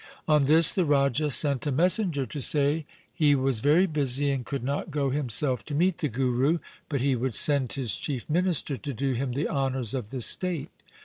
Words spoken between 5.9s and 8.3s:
the Guru, but he would send his chief